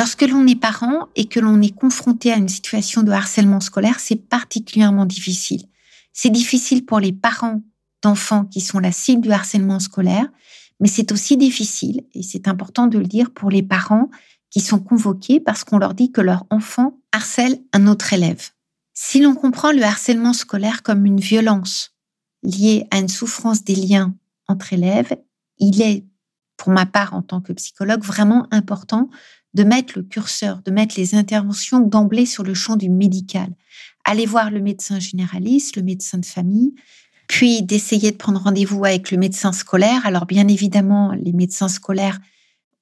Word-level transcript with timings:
Lorsque 0.00 0.22
l'on 0.22 0.46
est 0.46 0.56
parent 0.56 1.10
et 1.14 1.26
que 1.26 1.40
l'on 1.40 1.60
est 1.60 1.76
confronté 1.78 2.32
à 2.32 2.36
une 2.36 2.48
situation 2.48 3.02
de 3.02 3.10
harcèlement 3.10 3.60
scolaire, 3.60 4.00
c'est 4.00 4.16
particulièrement 4.16 5.04
difficile. 5.04 5.66
C'est 6.14 6.30
difficile 6.30 6.86
pour 6.86 7.00
les 7.00 7.12
parents 7.12 7.60
d'enfants 8.00 8.46
qui 8.46 8.62
sont 8.62 8.78
la 8.78 8.92
cible 8.92 9.20
du 9.20 9.30
harcèlement 9.30 9.78
scolaire, 9.78 10.26
mais 10.80 10.88
c'est 10.88 11.12
aussi 11.12 11.36
difficile, 11.36 12.06
et 12.14 12.22
c'est 12.22 12.48
important 12.48 12.86
de 12.86 12.98
le 12.98 13.04
dire, 13.04 13.30
pour 13.30 13.50
les 13.50 13.62
parents 13.62 14.08
qui 14.48 14.60
sont 14.60 14.78
convoqués 14.78 15.38
parce 15.38 15.64
qu'on 15.64 15.76
leur 15.76 15.92
dit 15.92 16.10
que 16.10 16.22
leur 16.22 16.46
enfant 16.48 16.98
harcèle 17.12 17.58
un 17.74 17.86
autre 17.86 18.14
élève. 18.14 18.52
Si 18.94 19.20
l'on 19.20 19.34
comprend 19.34 19.70
le 19.70 19.82
harcèlement 19.82 20.32
scolaire 20.32 20.82
comme 20.82 21.04
une 21.04 21.20
violence 21.20 21.90
liée 22.42 22.86
à 22.90 23.00
une 23.00 23.08
souffrance 23.08 23.64
des 23.64 23.76
liens 23.76 24.14
entre 24.48 24.72
élèves, 24.72 25.14
il 25.58 25.82
est, 25.82 26.06
pour 26.56 26.72
ma 26.72 26.86
part 26.86 27.12
en 27.12 27.20
tant 27.20 27.42
que 27.42 27.52
psychologue, 27.52 28.02
vraiment 28.02 28.46
important 28.50 29.10
de 29.54 29.64
mettre 29.64 29.94
le 29.96 30.04
curseur, 30.04 30.62
de 30.64 30.70
mettre 30.70 30.94
les 30.96 31.14
interventions 31.14 31.80
d'emblée 31.80 32.26
sur 32.26 32.42
le 32.44 32.54
champ 32.54 32.76
du 32.76 32.88
médical. 32.88 33.48
Aller 34.04 34.26
voir 34.26 34.50
le 34.50 34.60
médecin 34.60 34.98
généraliste, 34.98 35.76
le 35.76 35.82
médecin 35.82 36.18
de 36.18 36.26
famille, 36.26 36.74
puis 37.26 37.62
d'essayer 37.62 38.12
de 38.12 38.16
prendre 38.16 38.40
rendez-vous 38.40 38.84
avec 38.84 39.10
le 39.10 39.18
médecin 39.18 39.52
scolaire. 39.52 40.04
Alors 40.06 40.26
bien 40.26 40.48
évidemment, 40.48 41.12
les 41.12 41.32
médecins 41.32 41.68
scolaires 41.68 42.20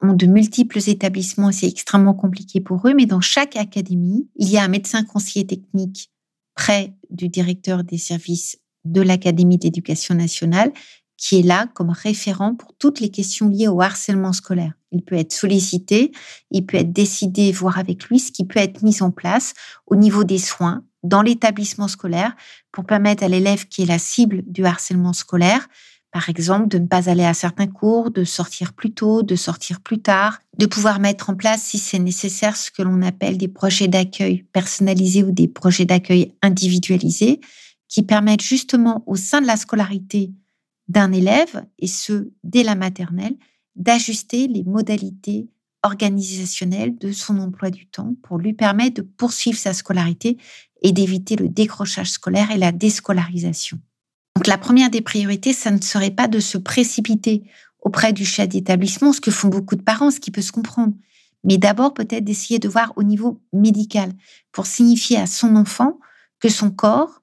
ont 0.00 0.12
de 0.12 0.26
multiples 0.26 0.78
établissements 0.86 1.50
c'est 1.50 1.66
extrêmement 1.66 2.14
compliqué 2.14 2.60
pour 2.60 2.86
eux, 2.86 2.94
mais 2.94 3.06
dans 3.06 3.20
chaque 3.20 3.56
académie, 3.56 4.28
il 4.36 4.48
y 4.48 4.56
a 4.56 4.62
un 4.62 4.68
médecin 4.68 5.02
conseiller 5.04 5.46
technique 5.46 6.10
près 6.54 6.94
du 7.10 7.28
directeur 7.28 7.84
des 7.84 7.98
services 7.98 8.58
de 8.84 9.00
l'Académie 9.00 9.58
d'éducation 9.58 10.14
nationale 10.14 10.72
qui 11.18 11.40
est 11.40 11.42
là 11.42 11.66
comme 11.74 11.90
référent 11.90 12.54
pour 12.54 12.72
toutes 12.78 13.00
les 13.00 13.10
questions 13.10 13.48
liées 13.48 13.68
au 13.68 13.82
harcèlement 13.82 14.32
scolaire. 14.32 14.72
Il 14.92 15.02
peut 15.02 15.16
être 15.16 15.32
sollicité, 15.32 16.12
il 16.50 16.64
peut 16.64 16.78
être 16.78 16.92
décidé, 16.92 17.52
voir 17.52 17.78
avec 17.78 18.04
lui 18.04 18.20
ce 18.20 18.32
qui 18.32 18.46
peut 18.46 18.60
être 18.60 18.82
mis 18.82 19.02
en 19.02 19.10
place 19.10 19.52
au 19.86 19.96
niveau 19.96 20.24
des 20.24 20.38
soins 20.38 20.84
dans 21.02 21.20
l'établissement 21.20 21.88
scolaire 21.88 22.34
pour 22.72 22.84
permettre 22.84 23.22
à 23.22 23.28
l'élève 23.28 23.66
qui 23.66 23.82
est 23.82 23.86
la 23.86 23.98
cible 23.98 24.42
du 24.46 24.64
harcèlement 24.64 25.12
scolaire, 25.12 25.68
par 26.10 26.30
exemple, 26.30 26.68
de 26.68 26.78
ne 26.78 26.86
pas 26.86 27.10
aller 27.10 27.24
à 27.24 27.34
certains 27.34 27.66
cours, 27.66 28.10
de 28.10 28.24
sortir 28.24 28.72
plus 28.72 28.92
tôt, 28.92 29.22
de 29.22 29.36
sortir 29.36 29.80
plus 29.80 30.00
tard, 30.00 30.38
de 30.56 30.64
pouvoir 30.64 31.00
mettre 31.00 31.28
en 31.28 31.34
place, 31.34 31.62
si 31.62 31.78
c'est 31.78 31.98
nécessaire, 31.98 32.56
ce 32.56 32.70
que 32.70 32.82
l'on 32.82 33.02
appelle 33.02 33.36
des 33.36 33.48
projets 33.48 33.88
d'accueil 33.88 34.44
personnalisés 34.52 35.22
ou 35.22 35.32
des 35.32 35.48
projets 35.48 35.84
d'accueil 35.84 36.32
individualisés, 36.40 37.40
qui 37.88 38.02
permettent 38.02 38.42
justement 38.42 39.02
au 39.06 39.16
sein 39.16 39.42
de 39.42 39.46
la 39.46 39.56
scolarité 39.56 40.30
d'un 40.88 41.12
élève, 41.12 41.64
et 41.78 41.86
ce, 41.86 42.30
dès 42.44 42.62
la 42.62 42.74
maternelle, 42.74 43.36
d'ajuster 43.76 44.48
les 44.48 44.64
modalités 44.64 45.48
organisationnelles 45.82 46.98
de 46.98 47.12
son 47.12 47.38
emploi 47.38 47.70
du 47.70 47.86
temps 47.86 48.14
pour 48.22 48.38
lui 48.38 48.52
permettre 48.52 49.02
de 49.02 49.02
poursuivre 49.02 49.58
sa 49.58 49.72
scolarité 49.72 50.38
et 50.82 50.92
d'éviter 50.92 51.36
le 51.36 51.48
décrochage 51.48 52.10
scolaire 52.10 52.50
et 52.50 52.58
la 52.58 52.72
déscolarisation. 52.72 53.78
Donc 54.36 54.46
la 54.46 54.58
première 54.58 54.90
des 54.90 55.00
priorités, 55.00 55.52
ça 55.52 55.70
ne 55.70 55.80
serait 55.80 56.10
pas 56.10 56.28
de 56.28 56.40
se 56.40 56.58
précipiter 56.58 57.44
auprès 57.80 58.12
du 58.12 58.24
chef 58.24 58.48
d'établissement, 58.48 59.12
ce 59.12 59.20
que 59.20 59.30
font 59.30 59.48
beaucoup 59.48 59.76
de 59.76 59.82
parents, 59.82 60.10
ce 60.10 60.20
qui 60.20 60.30
peut 60.30 60.42
se 60.42 60.52
comprendre, 60.52 60.94
mais 61.44 61.58
d'abord 61.58 61.94
peut-être 61.94 62.24
d'essayer 62.24 62.58
de 62.58 62.68
voir 62.68 62.92
au 62.96 63.02
niveau 63.02 63.40
médical 63.52 64.12
pour 64.52 64.66
signifier 64.66 65.16
à 65.18 65.26
son 65.26 65.56
enfant 65.56 65.98
que 66.40 66.48
son 66.48 66.70
corps, 66.70 67.22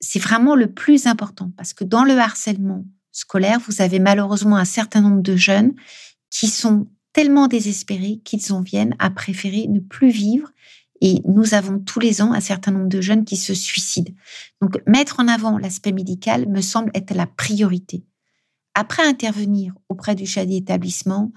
c'est 0.00 0.18
vraiment 0.18 0.56
le 0.56 0.72
plus 0.72 1.06
important 1.06 1.52
parce 1.56 1.72
que 1.72 1.84
dans 1.84 2.04
le 2.04 2.18
harcèlement, 2.18 2.84
scolaire, 3.12 3.60
vous 3.60 3.80
avez 3.80 3.98
malheureusement 3.98 4.56
un 4.56 4.64
certain 4.64 5.00
nombre 5.00 5.22
de 5.22 5.36
jeunes 5.36 5.74
qui 6.30 6.48
sont 6.48 6.88
tellement 7.12 7.46
désespérés 7.46 8.20
qu'ils 8.24 8.52
en 8.52 8.62
viennent 8.62 8.96
à 8.98 9.10
préférer 9.10 9.66
ne 9.68 9.80
plus 9.80 10.10
vivre. 10.10 10.48
Et 11.00 11.20
nous 11.26 11.54
avons 11.54 11.78
tous 11.78 12.00
les 12.00 12.22
ans 12.22 12.32
un 12.32 12.40
certain 12.40 12.70
nombre 12.70 12.88
de 12.88 13.00
jeunes 13.00 13.24
qui 13.24 13.36
se 13.36 13.54
suicident. 13.54 14.12
Donc, 14.60 14.80
mettre 14.86 15.20
en 15.20 15.28
avant 15.28 15.58
l'aspect 15.58 15.92
médical 15.92 16.48
me 16.48 16.60
semble 16.60 16.90
être 16.94 17.12
la 17.14 17.26
priorité. 17.26 18.04
Après 18.74 19.06
intervenir 19.06 19.74
auprès 19.88 20.14
du 20.14 20.26
chef 20.26 20.46
d'établissement 20.46 21.32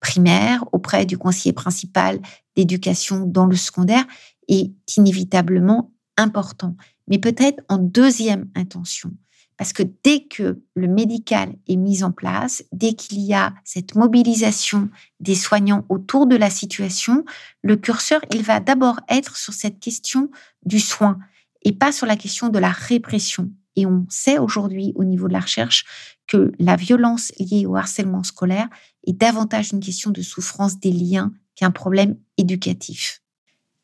primaire, 0.00 0.64
auprès 0.72 1.06
du 1.06 1.18
conseiller 1.18 1.54
principal 1.54 2.20
d'éducation 2.54 3.26
dans 3.26 3.46
le 3.46 3.56
secondaire, 3.56 4.04
est 4.48 4.72
inévitablement 4.96 5.92
important. 6.16 6.76
Mais 7.08 7.18
peut-être 7.18 7.62
en 7.68 7.78
deuxième 7.78 8.48
intention, 8.54 9.12
parce 9.56 9.72
que 9.72 9.82
dès 10.04 10.24
que 10.24 10.60
le 10.74 10.88
médical 10.88 11.54
est 11.66 11.76
mis 11.76 12.02
en 12.02 12.12
place, 12.12 12.62
dès 12.72 12.92
qu'il 12.92 13.20
y 13.20 13.32
a 13.32 13.54
cette 13.64 13.94
mobilisation 13.94 14.90
des 15.20 15.34
soignants 15.34 15.86
autour 15.88 16.26
de 16.26 16.36
la 16.36 16.50
situation, 16.50 17.24
le 17.62 17.76
curseur, 17.76 18.20
il 18.32 18.42
va 18.42 18.60
d'abord 18.60 19.00
être 19.08 19.36
sur 19.36 19.54
cette 19.54 19.80
question 19.80 20.30
du 20.64 20.78
soin 20.78 21.18
et 21.62 21.72
pas 21.72 21.90
sur 21.90 22.06
la 22.06 22.16
question 22.16 22.48
de 22.48 22.58
la 22.58 22.70
répression. 22.70 23.50
Et 23.76 23.86
on 23.86 24.06
sait 24.08 24.38
aujourd'hui 24.38 24.92
au 24.94 25.04
niveau 25.04 25.28
de 25.28 25.32
la 25.32 25.40
recherche 25.40 25.84
que 26.26 26.52
la 26.58 26.76
violence 26.76 27.32
liée 27.38 27.66
au 27.66 27.76
harcèlement 27.76 28.24
scolaire 28.24 28.68
est 29.06 29.12
davantage 29.12 29.72
une 29.72 29.80
question 29.80 30.10
de 30.10 30.22
souffrance 30.22 30.80
des 30.80 30.92
liens 30.92 31.32
qu'un 31.54 31.70
problème 31.70 32.16
éducatif. 32.36 33.22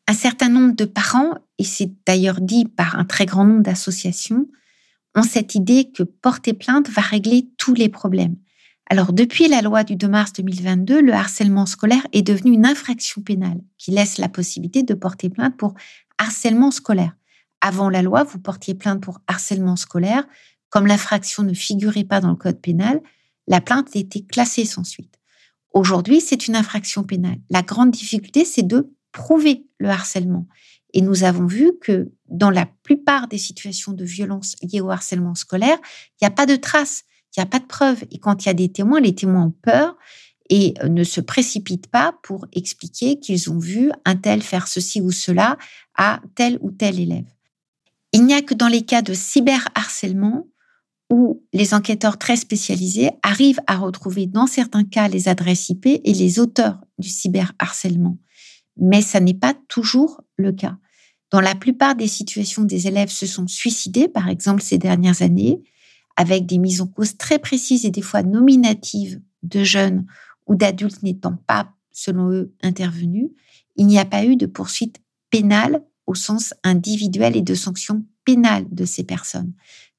Un 0.07 0.13
certain 0.13 0.49
nombre 0.49 0.75
de 0.75 0.85
parents, 0.85 1.33
et 1.57 1.63
c'est 1.63 1.91
d'ailleurs 2.05 2.41
dit 2.41 2.65
par 2.65 2.99
un 2.99 3.05
très 3.05 3.25
grand 3.25 3.45
nombre 3.45 3.63
d'associations, 3.63 4.47
ont 5.15 5.23
cette 5.23 5.55
idée 5.55 5.91
que 5.91 6.03
porter 6.03 6.53
plainte 6.53 6.89
va 6.89 7.01
régler 7.01 7.49
tous 7.57 7.73
les 7.73 7.89
problèmes. 7.89 8.35
Alors, 8.89 9.13
depuis 9.13 9.47
la 9.47 9.61
loi 9.61 9.83
du 9.83 9.95
2 9.95 10.07
mars 10.07 10.33
2022, 10.33 11.01
le 11.01 11.13
harcèlement 11.13 11.65
scolaire 11.65 12.05
est 12.11 12.21
devenu 12.21 12.53
une 12.53 12.65
infraction 12.65 13.21
pénale 13.21 13.61
qui 13.77 13.91
laisse 13.91 14.17
la 14.17 14.29
possibilité 14.29 14.83
de 14.83 14.93
porter 14.93 15.29
plainte 15.29 15.55
pour 15.57 15.73
harcèlement 16.17 16.71
scolaire. 16.71 17.15
Avant 17.61 17.89
la 17.89 18.01
loi, 18.01 18.23
vous 18.23 18.39
portiez 18.39 18.75
plainte 18.75 19.01
pour 19.01 19.21
harcèlement 19.27 19.77
scolaire. 19.77 20.25
Comme 20.69 20.85
l'infraction 20.85 21.43
ne 21.43 21.53
figurait 21.53 22.03
pas 22.03 22.19
dans 22.19 22.31
le 22.31 22.35
code 22.35 22.59
pénal, 22.59 23.01
la 23.47 23.61
plainte 23.61 23.95
était 23.95 24.21
classée 24.21 24.65
sans 24.65 24.83
suite. 24.83 25.17
Aujourd'hui, 25.71 26.19
c'est 26.19 26.47
une 26.47 26.55
infraction 26.55 27.03
pénale. 27.03 27.39
La 27.49 27.61
grande 27.61 27.91
difficulté, 27.91 28.45
c'est 28.45 28.67
de 28.67 28.93
prouver 29.11 29.65
le 29.77 29.89
harcèlement. 29.89 30.47
Et 30.93 31.01
nous 31.01 31.23
avons 31.23 31.47
vu 31.47 31.73
que 31.81 32.11
dans 32.29 32.51
la 32.51 32.67
plupart 32.83 33.27
des 33.27 33.37
situations 33.37 33.93
de 33.93 34.05
violence 34.05 34.55
liées 34.61 34.81
au 34.81 34.91
harcèlement 34.91 35.35
scolaire, 35.35 35.77
il 36.11 36.23
n'y 36.23 36.27
a 36.27 36.31
pas 36.31 36.45
de 36.45 36.55
traces, 36.55 37.03
il 37.35 37.39
n'y 37.39 37.43
a 37.43 37.47
pas 37.47 37.59
de 37.59 37.65
preuves. 37.65 38.03
Et 38.11 38.19
quand 38.19 38.45
il 38.45 38.47
y 38.47 38.51
a 38.51 38.53
des 38.53 38.71
témoins, 38.71 39.01
les 39.01 39.15
témoins 39.15 39.45
ont 39.45 39.55
peur 39.61 39.97
et 40.49 40.75
euh, 40.83 40.89
ne 40.89 41.03
se 41.03 41.21
précipitent 41.21 41.87
pas 41.87 42.15
pour 42.21 42.45
expliquer 42.53 43.19
qu'ils 43.19 43.49
ont 43.49 43.57
vu 43.57 43.91
un 44.05 44.15
tel 44.15 44.41
faire 44.41 44.67
ceci 44.67 45.01
ou 45.01 45.11
cela 45.11 45.57
à 45.95 46.21
tel 46.35 46.57
ou 46.61 46.71
tel 46.71 46.99
élève. 46.99 47.25
Il 48.11 48.25
n'y 48.25 48.35
a 48.35 48.41
que 48.41 48.53
dans 48.53 48.67
les 48.67 48.83
cas 48.83 49.01
de 49.01 49.13
cyberharcèlement 49.13 50.47
où 51.11 51.43
les 51.53 51.73
enquêteurs 51.73 52.17
très 52.17 52.35
spécialisés 52.35 53.11
arrivent 53.23 53.61
à 53.67 53.77
retrouver 53.77 54.27
dans 54.27 54.47
certains 54.47 54.83
cas 54.83 55.07
les 55.07 55.27
adresses 55.27 55.69
IP 55.69 55.85
et 55.85 56.13
les 56.13 56.39
auteurs 56.39 56.79
du 56.97 57.09
cyberharcèlement. 57.09 58.17
Mais 58.77 59.01
ça 59.01 59.19
n'est 59.19 59.33
pas 59.33 59.53
toujours 59.67 60.21
le 60.37 60.51
cas. 60.51 60.77
Dans 61.33 61.41
la 61.41 61.55
plupart 61.55 61.95
des 61.95 62.07
situations, 62.07 62.63
des 62.63 62.85
élèves 62.85 63.09
se 63.09 63.25
sont 63.25 63.47
suicidés, 63.47 64.07
par 64.07 64.29
exemple 64.29 64.61
ces 64.61 64.77
dernières 64.77 65.23
années, 65.23 65.63
avec 66.15 66.45
des 66.45 66.59
mises 66.59 66.79
en 66.79 66.85
cause 66.85 67.17
très 67.17 67.39
précises 67.39 67.85
et 67.85 67.89
des 67.89 68.03
fois 68.03 68.21
nominatives 68.21 69.19
de 69.41 69.63
jeunes 69.63 70.05
ou 70.45 70.53
d'adultes 70.53 71.01
n'étant 71.01 71.35
pas, 71.47 71.73
selon 71.91 72.29
eux, 72.29 72.53
intervenus. 72.61 73.31
Il 73.77 73.87
n'y 73.87 73.97
a 73.97 74.05
pas 74.05 74.25
eu 74.25 74.35
de 74.35 74.45
poursuite 74.45 75.01
pénale 75.31 75.83
au 76.05 76.13
sens 76.13 76.53
individuel 76.63 77.35
et 77.35 77.41
de 77.41 77.55
sanctions 77.55 78.05
pénales 78.25 78.67
de 78.69 78.85
ces 78.85 79.03
personnes. 79.03 79.53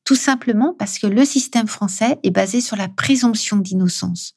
Tout 0.05 0.15
simplement 0.15 0.73
parce 0.79 1.01
que 1.01 1.09
le 1.09 1.25
système 1.25 1.67
français 1.67 2.21
est 2.23 2.31
basé 2.31 2.61
sur 2.61 2.77
la 2.77 2.89
présomption 2.89 3.57
d'innocence. 3.57 4.37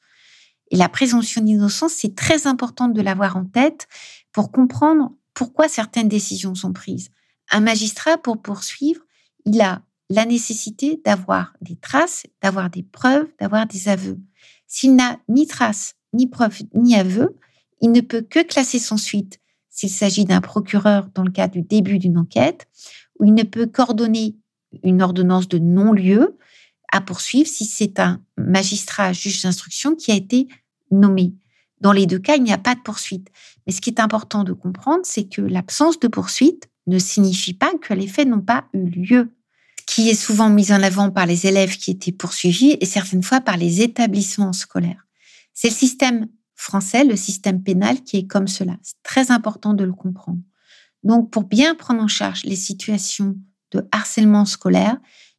Et 0.72 0.76
la 0.76 0.88
présomption 0.88 1.42
d'innocence, 1.42 1.92
c'est 1.92 2.16
très 2.16 2.48
important 2.48 2.88
de 2.88 3.00
l'avoir 3.00 3.36
en 3.36 3.44
tête 3.44 3.86
pour 4.32 4.50
comprendre 4.50 5.12
pourquoi 5.38 5.68
certaines 5.68 6.08
décisions 6.08 6.56
sont 6.56 6.72
prises. 6.72 7.10
Un 7.52 7.60
magistrat, 7.60 8.18
pour 8.18 8.42
poursuivre, 8.42 9.02
il 9.46 9.60
a 9.60 9.82
la 10.10 10.24
nécessité 10.24 11.00
d'avoir 11.04 11.54
des 11.60 11.76
traces, 11.76 12.26
d'avoir 12.42 12.70
des 12.70 12.82
preuves, 12.82 13.28
d'avoir 13.38 13.64
des 13.68 13.88
aveux. 13.88 14.18
S'il 14.66 14.96
n'a 14.96 15.20
ni 15.28 15.46
traces, 15.46 15.94
ni 16.12 16.26
preuves, 16.26 16.62
ni 16.74 16.96
aveux, 16.96 17.36
Il 17.80 17.92
ne 17.92 18.00
peut 18.00 18.22
que 18.22 18.42
classer 18.42 18.80
sans 18.80 18.96
suite 18.96 19.38
s'il 19.70 19.90
s'agit 19.90 20.24
d'un 20.24 20.40
procureur 20.40 21.08
dans 21.14 21.22
le 21.22 21.30
cas 21.30 21.46
du 21.46 21.62
début 21.62 22.00
d'une 22.00 22.18
enquête, 22.18 22.66
ou 23.20 23.24
il 23.24 23.34
ne 23.34 23.44
peut 23.44 23.66
qu'ordonner 23.66 24.34
une 24.82 25.02
ordonnance 25.02 25.46
de 25.46 25.58
non-lieu 25.58 26.36
à 26.90 27.00
poursuivre 27.00 27.48
si 27.48 27.64
c'est 27.64 28.00
un 28.00 28.20
magistrat 28.36 29.12
juge 29.12 29.42
d'instruction 29.44 29.94
qui 29.94 30.10
a 30.10 30.16
été 30.16 30.48
nommé. 30.90 31.32
Dans 31.80 31.92
les 31.92 32.06
deux 32.06 32.18
cas, 32.18 32.36
il 32.36 32.42
n'y 32.42 32.52
a 32.52 32.58
pas 32.58 32.74
de 32.74 32.80
poursuite. 32.80 33.28
Mais 33.66 33.72
ce 33.72 33.80
qui 33.80 33.90
est 33.90 34.00
important 34.00 34.44
de 34.44 34.52
comprendre, 34.52 35.02
c'est 35.04 35.28
que 35.28 35.42
l'absence 35.42 36.00
de 36.00 36.08
poursuite 36.08 36.68
ne 36.86 36.98
signifie 36.98 37.54
pas 37.54 37.72
que 37.80 37.94
les 37.94 38.08
faits 38.08 38.28
n'ont 38.28 38.40
pas 38.40 38.64
eu 38.72 38.84
lieu, 38.84 39.30
qui 39.86 40.08
est 40.10 40.14
souvent 40.14 40.50
mis 40.50 40.72
en 40.72 40.82
avant 40.82 41.10
par 41.10 41.26
les 41.26 41.46
élèves 41.46 41.76
qui 41.76 41.90
étaient 41.90 42.12
poursuivis 42.12 42.76
et 42.80 42.86
certaines 42.86 43.22
fois 43.22 43.40
par 43.40 43.56
les 43.56 43.82
établissements 43.82 44.52
scolaires. 44.52 45.06
C'est 45.54 45.68
le 45.68 45.74
système 45.74 46.28
français, 46.54 47.04
le 47.04 47.16
système 47.16 47.62
pénal, 47.62 48.02
qui 48.02 48.18
est 48.18 48.26
comme 48.26 48.48
cela. 48.48 48.76
C'est 48.82 49.02
très 49.02 49.30
important 49.30 49.74
de 49.74 49.84
le 49.84 49.92
comprendre. 49.92 50.40
Donc, 51.04 51.30
pour 51.30 51.44
bien 51.44 51.74
prendre 51.74 52.02
en 52.02 52.08
charge 52.08 52.44
les 52.44 52.56
situations 52.56 53.36
de 53.70 53.86
harcèlement 53.92 54.44
scolaire, 54.44 54.96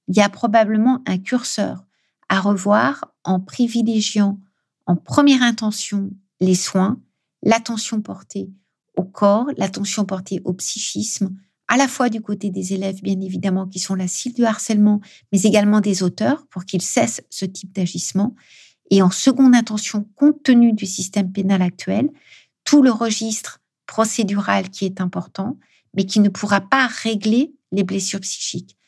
il 0.07 0.15
y 0.15 0.21
a 0.21 0.29
probablement 0.29 1.01
un 1.05 1.17
curseur 1.17 1.83
à 2.29 2.39
revoir 2.39 3.05
en 3.23 3.39
privilégiant 3.39 4.39
en 4.85 4.95
première 4.95 5.43
intention 5.43 6.11
les 6.39 6.55
soins, 6.55 6.99
l'attention 7.43 8.01
portée 8.01 8.49
au 8.95 9.03
corps, 9.03 9.47
l'attention 9.57 10.05
portée 10.05 10.41
au 10.43 10.53
psychisme, 10.53 11.35
à 11.67 11.77
la 11.77 11.87
fois 11.87 12.09
du 12.09 12.19
côté 12.19 12.49
des 12.49 12.73
élèves, 12.73 13.01
bien 13.01 13.19
évidemment, 13.21 13.67
qui 13.67 13.79
sont 13.79 13.93
la 13.95 14.07
cible 14.07 14.35
du 14.35 14.43
harcèlement, 14.43 15.01
mais 15.31 15.41
également 15.43 15.81
des 15.81 16.01
auteurs 16.01 16.47
pour 16.47 16.65
qu'ils 16.65 16.81
cessent 16.81 17.21
ce 17.29 17.45
type 17.45 17.71
d'agissement. 17.73 18.35
Et 18.89 19.03
en 19.03 19.11
seconde 19.11 19.53
intention, 19.55 20.09
compte 20.15 20.41
tenu 20.41 20.73
du 20.73 20.87
système 20.87 21.31
pénal 21.31 21.61
actuel, 21.61 22.09
tout 22.63 22.81
le 22.81 22.89
registre 22.89 23.61
procédural 23.85 24.69
qui 24.69 24.85
est 24.85 24.99
important, 24.99 25.57
mais 25.93 26.05
qui 26.05 26.19
ne 26.19 26.29
pourra 26.29 26.61
pas 26.61 26.87
régler 26.87 27.53
les 27.71 27.83
blessures 27.83 28.19
psychiques. 28.21 28.78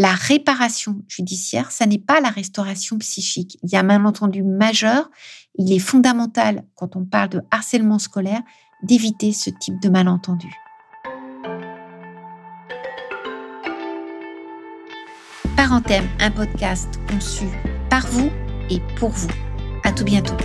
La 0.00 0.14
réparation 0.14 1.02
judiciaire, 1.08 1.70
ça 1.70 1.84
n'est 1.84 1.98
pas 1.98 2.22
la 2.22 2.30
restauration 2.30 2.96
psychique. 2.96 3.58
Il 3.62 3.70
y 3.70 3.76
a 3.76 3.80
un 3.80 3.82
malentendu 3.82 4.42
majeur. 4.42 5.10
Il 5.58 5.70
est 5.74 5.78
fondamental, 5.78 6.64
quand 6.74 6.96
on 6.96 7.04
parle 7.04 7.28
de 7.28 7.42
harcèlement 7.50 7.98
scolaire, 7.98 8.40
d'éviter 8.82 9.34
ce 9.34 9.50
type 9.50 9.78
de 9.82 9.90
malentendu. 9.90 10.48
Parenthème, 15.54 16.08
un 16.18 16.30
podcast 16.30 16.98
conçu 17.06 17.44
par 17.90 18.06
vous 18.06 18.30
et 18.70 18.80
pour 18.96 19.10
vous. 19.10 19.28
À 19.84 19.92
tout 19.92 20.04
bientôt. 20.04 20.36